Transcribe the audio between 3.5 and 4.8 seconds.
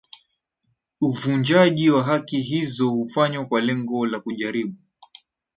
lengo la kujaribu